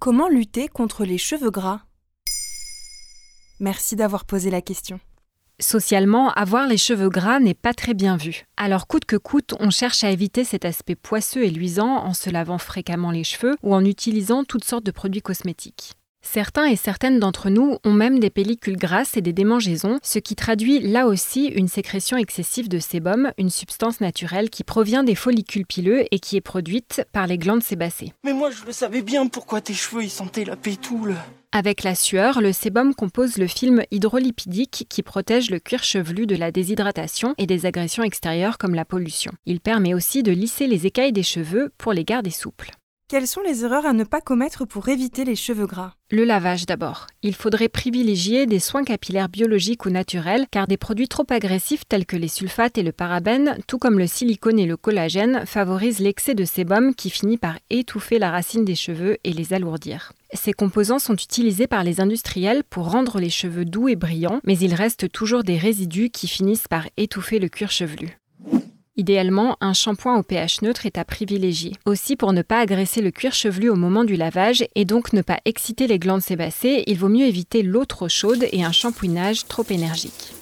Comment 0.00 0.30
lutter 0.30 0.66
contre 0.66 1.04
les 1.04 1.18
cheveux 1.18 1.50
gras? 1.50 1.82
Merci 3.60 3.96
d'avoir 3.96 4.24
posé 4.24 4.50
la 4.50 4.62
question. 4.62 4.98
Socialement, 5.60 6.30
avoir 6.30 6.66
les 6.66 6.78
cheveux 6.78 7.10
gras 7.10 7.38
n'est 7.38 7.52
pas 7.52 7.74
très 7.74 7.92
bien 7.92 8.16
vu. 8.16 8.46
Alors 8.56 8.86
coûte 8.86 9.04
que 9.04 9.16
coûte, 9.16 9.52
on 9.60 9.68
cherche 9.68 10.02
à 10.02 10.10
éviter 10.10 10.44
cet 10.44 10.64
aspect 10.64 10.94
poisseux 10.94 11.44
et 11.44 11.50
luisant 11.50 11.98
en 11.98 12.14
se 12.14 12.30
lavant 12.30 12.56
fréquemment 12.56 13.10
les 13.10 13.24
cheveux 13.24 13.56
ou 13.62 13.74
en 13.74 13.84
utilisant 13.84 14.42
toutes 14.42 14.64
sortes 14.64 14.86
de 14.86 14.90
produits 14.90 15.20
cosmétiques. 15.20 15.92
Certains 16.22 16.66
et 16.66 16.76
certaines 16.76 17.18
d'entre 17.18 17.50
nous 17.50 17.78
ont 17.84 17.92
même 17.92 18.20
des 18.20 18.30
pellicules 18.30 18.76
grasses 18.76 19.16
et 19.16 19.22
des 19.22 19.32
démangeaisons, 19.32 19.98
ce 20.02 20.18
qui 20.18 20.36
traduit 20.36 20.78
là 20.80 21.06
aussi 21.06 21.46
une 21.46 21.66
sécrétion 21.66 22.16
excessive 22.16 22.68
de 22.68 22.78
sébum, 22.78 23.32
une 23.38 23.50
substance 23.50 24.00
naturelle 24.00 24.50
qui 24.50 24.62
provient 24.62 25.02
des 25.02 25.14
follicules 25.14 25.66
pileux 25.66 26.04
et 26.10 26.18
qui 26.18 26.36
est 26.36 26.42
produite 26.42 27.04
par 27.12 27.26
les 27.26 27.38
glandes 27.38 27.62
sébacées. 27.62 28.12
Mais 28.22 28.32
moi 28.32 28.50
je 28.50 28.64
le 28.64 28.72
savais 28.72 29.02
bien 29.02 29.26
pourquoi 29.26 29.60
tes 29.60 29.74
cheveux 29.74 30.04
ils 30.04 30.10
sentaient 30.10 30.44
la 30.44 30.56
pétoule. 30.56 31.16
Avec 31.52 31.82
la 31.82 31.96
sueur, 31.96 32.40
le 32.40 32.52
sébum 32.52 32.94
compose 32.94 33.36
le 33.36 33.48
film 33.48 33.82
hydrolipidique 33.90 34.86
qui 34.88 35.02
protège 35.02 35.50
le 35.50 35.58
cuir 35.58 35.82
chevelu 35.82 36.26
de 36.26 36.36
la 36.36 36.52
déshydratation 36.52 37.34
et 37.38 37.46
des 37.46 37.66
agressions 37.66 38.04
extérieures 38.04 38.56
comme 38.56 38.76
la 38.76 38.84
pollution. 38.84 39.32
Il 39.46 39.58
permet 39.58 39.94
aussi 39.94 40.22
de 40.22 40.30
lisser 40.30 40.68
les 40.68 40.86
écailles 40.86 41.12
des 41.12 41.24
cheveux 41.24 41.72
pour 41.76 41.92
les 41.92 42.04
garder 42.04 42.30
souples. 42.30 42.70
Quelles 43.10 43.26
sont 43.26 43.40
les 43.40 43.64
erreurs 43.64 43.86
à 43.86 43.92
ne 43.92 44.04
pas 44.04 44.20
commettre 44.20 44.64
pour 44.64 44.88
éviter 44.88 45.24
les 45.24 45.34
cheveux 45.34 45.66
gras? 45.66 45.94
Le 46.12 46.22
lavage 46.24 46.64
d'abord. 46.64 47.08
Il 47.24 47.34
faudrait 47.34 47.68
privilégier 47.68 48.46
des 48.46 48.60
soins 48.60 48.84
capillaires 48.84 49.28
biologiques 49.28 49.84
ou 49.84 49.90
naturels 49.90 50.46
car 50.52 50.68
des 50.68 50.76
produits 50.76 51.08
trop 51.08 51.26
agressifs 51.28 51.82
tels 51.88 52.06
que 52.06 52.16
les 52.16 52.28
sulfates 52.28 52.78
et 52.78 52.84
le 52.84 52.92
parabène, 52.92 53.58
tout 53.66 53.78
comme 53.78 53.98
le 53.98 54.06
silicone 54.06 54.60
et 54.60 54.66
le 54.66 54.76
collagène, 54.76 55.44
favorisent 55.44 55.98
l'excès 55.98 56.36
de 56.36 56.44
sébum 56.44 56.94
qui 56.94 57.10
finit 57.10 57.36
par 57.36 57.58
étouffer 57.68 58.20
la 58.20 58.30
racine 58.30 58.64
des 58.64 58.76
cheveux 58.76 59.18
et 59.24 59.32
les 59.32 59.54
alourdir. 59.54 60.12
Ces 60.32 60.52
composants 60.52 61.00
sont 61.00 61.16
utilisés 61.16 61.66
par 61.66 61.82
les 61.82 62.00
industriels 62.00 62.62
pour 62.62 62.92
rendre 62.92 63.18
les 63.18 63.28
cheveux 63.28 63.64
doux 63.64 63.88
et 63.88 63.96
brillants, 63.96 64.40
mais 64.44 64.56
il 64.56 64.72
reste 64.72 65.10
toujours 65.10 65.42
des 65.42 65.58
résidus 65.58 66.10
qui 66.10 66.28
finissent 66.28 66.68
par 66.68 66.86
étouffer 66.96 67.40
le 67.40 67.48
cuir 67.48 67.72
chevelu. 67.72 68.19
Idéalement, 68.96 69.56
un 69.60 69.72
shampoing 69.72 70.18
au 70.18 70.22
pH 70.22 70.62
neutre 70.62 70.84
est 70.84 70.98
à 70.98 71.04
privilégier. 71.04 71.72
Aussi, 71.86 72.16
pour 72.16 72.32
ne 72.32 72.42
pas 72.42 72.58
agresser 72.58 73.00
le 73.00 73.10
cuir 73.10 73.32
chevelu 73.32 73.70
au 73.70 73.76
moment 73.76 74.04
du 74.04 74.16
lavage 74.16 74.64
et 74.74 74.84
donc 74.84 75.12
ne 75.12 75.22
pas 75.22 75.38
exciter 75.44 75.86
les 75.86 75.98
glandes 75.98 76.22
sébacées, 76.22 76.82
il 76.86 76.98
vaut 76.98 77.08
mieux 77.08 77.26
éviter 77.26 77.62
l'eau 77.62 77.84
trop 77.84 78.08
chaude 78.08 78.46
et 78.50 78.64
un 78.64 78.72
shampouinage 78.72 79.46
trop 79.46 79.64
énergique. 79.70 80.32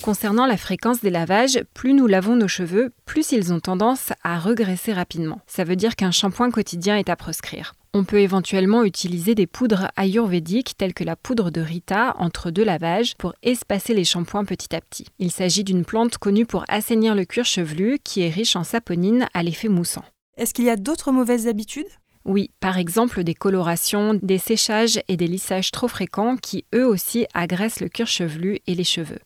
Concernant 0.00 0.46
la 0.46 0.56
fréquence 0.56 1.00
des 1.00 1.10
lavages, 1.10 1.62
plus 1.74 1.92
nous 1.92 2.06
lavons 2.06 2.34
nos 2.34 2.48
cheveux, 2.48 2.92
plus 3.04 3.30
ils 3.30 3.52
ont 3.52 3.60
tendance 3.60 4.12
à 4.24 4.38
regresser 4.38 4.92
rapidement. 4.92 5.40
Ça 5.46 5.64
veut 5.64 5.76
dire 5.76 5.96
qu'un 5.96 6.10
shampoing 6.10 6.50
quotidien 6.50 6.96
est 6.96 7.08
à 7.08 7.16
proscrire. 7.16 7.74
On 7.94 8.04
peut 8.04 8.20
éventuellement 8.20 8.84
utiliser 8.84 9.34
des 9.34 9.46
poudres 9.46 9.88
ayurvédiques 9.96 10.78
telles 10.78 10.94
que 10.94 11.04
la 11.04 11.14
poudre 11.14 11.50
de 11.50 11.60
Rita 11.60 12.16
entre 12.18 12.50
deux 12.50 12.64
lavages 12.64 13.14
pour 13.18 13.34
espacer 13.42 13.92
les 13.92 14.04
shampoings 14.04 14.46
petit 14.46 14.74
à 14.74 14.80
petit. 14.80 15.04
Il 15.18 15.30
s'agit 15.30 15.62
d'une 15.62 15.84
plante 15.84 16.16
connue 16.16 16.46
pour 16.46 16.64
assainir 16.68 17.14
le 17.14 17.26
cuir 17.26 17.44
chevelu 17.44 17.98
qui 18.02 18.22
est 18.22 18.30
riche 18.30 18.56
en 18.56 18.64
saponine 18.64 19.28
à 19.34 19.42
l'effet 19.42 19.68
moussant. 19.68 20.04
Est-ce 20.38 20.54
qu'il 20.54 20.64
y 20.64 20.70
a 20.70 20.76
d'autres 20.76 21.12
mauvaises 21.12 21.48
habitudes? 21.48 21.84
Oui, 22.24 22.50
par 22.60 22.78
exemple 22.78 23.24
des 23.24 23.34
colorations, 23.34 24.18
des 24.22 24.38
séchages 24.38 24.98
et 25.08 25.18
des 25.18 25.26
lissages 25.26 25.70
trop 25.70 25.88
fréquents 25.88 26.38
qui 26.38 26.64
eux 26.74 26.86
aussi 26.86 27.26
agressent 27.34 27.80
le 27.80 27.90
cuir 27.90 28.06
chevelu 28.06 28.60
et 28.66 28.74
les 28.74 28.84
cheveux. 28.84 29.18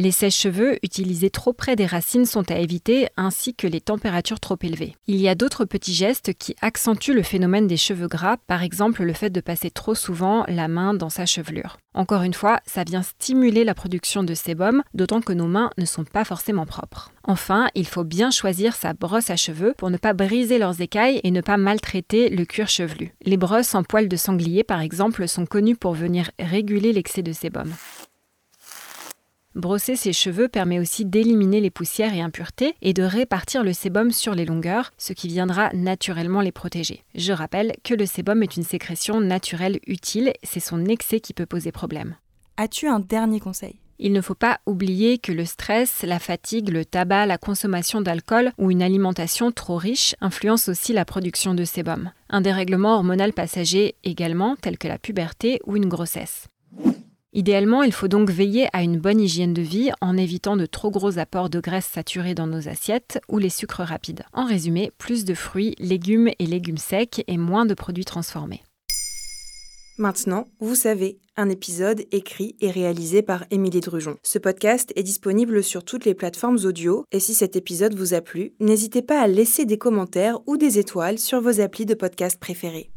Les 0.00 0.12
sèches-cheveux 0.12 0.78
utilisés 0.84 1.28
trop 1.28 1.52
près 1.52 1.74
des 1.74 1.84
racines 1.84 2.24
sont 2.24 2.48
à 2.52 2.58
éviter, 2.58 3.08
ainsi 3.16 3.56
que 3.56 3.66
les 3.66 3.80
températures 3.80 4.38
trop 4.38 4.56
élevées. 4.62 4.94
Il 5.08 5.16
y 5.16 5.28
a 5.28 5.34
d'autres 5.34 5.64
petits 5.64 5.92
gestes 5.92 6.34
qui 6.34 6.54
accentuent 6.62 7.14
le 7.14 7.24
phénomène 7.24 7.66
des 7.66 7.76
cheveux 7.76 8.06
gras, 8.06 8.36
par 8.46 8.62
exemple 8.62 9.02
le 9.02 9.12
fait 9.12 9.30
de 9.30 9.40
passer 9.40 9.72
trop 9.72 9.96
souvent 9.96 10.44
la 10.46 10.68
main 10.68 10.94
dans 10.94 11.10
sa 11.10 11.26
chevelure. 11.26 11.78
Encore 11.94 12.22
une 12.22 12.32
fois, 12.32 12.60
ça 12.64 12.84
vient 12.84 13.02
stimuler 13.02 13.64
la 13.64 13.74
production 13.74 14.22
de 14.22 14.34
sébum, 14.34 14.84
d'autant 14.94 15.20
que 15.20 15.32
nos 15.32 15.48
mains 15.48 15.70
ne 15.78 15.84
sont 15.84 16.04
pas 16.04 16.24
forcément 16.24 16.64
propres. 16.64 17.10
Enfin, 17.24 17.66
il 17.74 17.88
faut 17.88 18.04
bien 18.04 18.30
choisir 18.30 18.76
sa 18.76 18.92
brosse 18.92 19.30
à 19.30 19.36
cheveux 19.36 19.74
pour 19.76 19.90
ne 19.90 19.96
pas 19.96 20.12
briser 20.12 20.58
leurs 20.58 20.80
écailles 20.80 21.20
et 21.24 21.32
ne 21.32 21.40
pas 21.40 21.56
maltraiter 21.56 22.28
le 22.28 22.44
cuir 22.44 22.68
chevelu. 22.68 23.14
Les 23.24 23.36
brosses 23.36 23.74
en 23.74 23.82
poils 23.82 24.08
de 24.08 24.16
sanglier, 24.16 24.62
par 24.62 24.80
exemple, 24.80 25.26
sont 25.26 25.44
connues 25.44 25.74
pour 25.74 25.94
venir 25.94 26.30
réguler 26.38 26.92
l'excès 26.92 27.22
de 27.22 27.32
sébum. 27.32 27.74
Brosser 29.58 29.96
ses 29.96 30.12
cheveux 30.12 30.46
permet 30.46 30.78
aussi 30.78 31.04
d'éliminer 31.04 31.60
les 31.60 31.70
poussières 31.70 32.14
et 32.14 32.20
impuretés 32.20 32.76
et 32.80 32.92
de 32.92 33.02
répartir 33.02 33.64
le 33.64 33.72
sébum 33.72 34.12
sur 34.12 34.36
les 34.36 34.44
longueurs, 34.44 34.92
ce 34.98 35.12
qui 35.12 35.26
viendra 35.26 35.70
naturellement 35.74 36.40
les 36.40 36.52
protéger. 36.52 37.02
Je 37.16 37.32
rappelle 37.32 37.72
que 37.82 37.92
le 37.92 38.06
sébum 38.06 38.44
est 38.44 38.56
une 38.56 38.62
sécrétion 38.62 39.20
naturelle 39.20 39.80
utile, 39.88 40.32
c'est 40.44 40.60
son 40.60 40.84
excès 40.84 41.18
qui 41.18 41.34
peut 41.34 41.44
poser 41.44 41.72
problème. 41.72 42.14
As-tu 42.56 42.86
un 42.86 43.00
dernier 43.00 43.40
conseil? 43.40 43.80
Il 43.98 44.12
ne 44.12 44.20
faut 44.20 44.36
pas 44.36 44.60
oublier 44.64 45.18
que 45.18 45.32
le 45.32 45.44
stress, 45.44 46.04
la 46.04 46.20
fatigue, 46.20 46.68
le 46.68 46.84
tabac, 46.84 47.26
la 47.26 47.36
consommation 47.36 48.00
d'alcool 48.00 48.52
ou 48.58 48.70
une 48.70 48.80
alimentation 48.80 49.50
trop 49.50 49.76
riche 49.76 50.14
influencent 50.20 50.70
aussi 50.70 50.92
la 50.92 51.04
production 51.04 51.54
de 51.54 51.64
sébum. 51.64 52.12
Un 52.30 52.42
dérèglement 52.42 52.94
hormonal 52.94 53.32
passager 53.32 53.96
également, 54.04 54.54
tel 54.54 54.78
que 54.78 54.86
la 54.86 54.98
puberté 54.98 55.58
ou 55.66 55.74
une 55.74 55.88
grossesse. 55.88 56.46
Idéalement, 57.38 57.84
il 57.84 57.92
faut 57.92 58.08
donc 58.08 58.32
veiller 58.32 58.66
à 58.72 58.82
une 58.82 58.98
bonne 58.98 59.20
hygiène 59.20 59.54
de 59.54 59.62
vie 59.62 59.92
en 60.00 60.16
évitant 60.16 60.56
de 60.56 60.66
trop 60.66 60.90
gros 60.90 61.20
apports 61.20 61.48
de 61.48 61.60
graisse 61.60 61.86
saturée 61.86 62.34
dans 62.34 62.48
nos 62.48 62.68
assiettes 62.68 63.20
ou 63.28 63.38
les 63.38 63.48
sucres 63.48 63.84
rapides. 63.84 64.24
En 64.32 64.44
résumé, 64.44 64.90
plus 64.98 65.24
de 65.24 65.34
fruits, 65.34 65.76
légumes 65.78 66.30
et 66.40 66.46
légumes 66.46 66.78
secs 66.78 67.22
et 67.28 67.38
moins 67.38 67.64
de 67.64 67.74
produits 67.74 68.04
transformés. 68.04 68.64
Maintenant, 69.98 70.48
vous 70.58 70.74
savez, 70.74 71.20
un 71.36 71.48
épisode 71.48 72.02
écrit 72.10 72.56
et 72.60 72.72
réalisé 72.72 73.22
par 73.22 73.44
Émilie 73.52 73.82
Drujon. 73.82 74.16
Ce 74.24 74.40
podcast 74.40 74.92
est 74.96 75.04
disponible 75.04 75.62
sur 75.62 75.84
toutes 75.84 76.06
les 76.06 76.14
plateformes 76.14 76.58
audio 76.64 77.04
et 77.12 77.20
si 77.20 77.34
cet 77.34 77.54
épisode 77.54 77.94
vous 77.94 78.14
a 78.14 78.20
plu, 78.20 78.54
n'hésitez 78.58 79.02
pas 79.02 79.20
à 79.20 79.28
laisser 79.28 79.64
des 79.64 79.78
commentaires 79.78 80.40
ou 80.48 80.56
des 80.56 80.80
étoiles 80.80 81.20
sur 81.20 81.40
vos 81.40 81.60
applis 81.60 81.86
de 81.86 81.94
podcast 81.94 82.40
préférés. 82.40 82.90